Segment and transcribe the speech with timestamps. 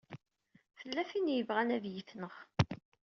[0.79, 2.35] Tella tin i yebɣan ad yi-tneɣ.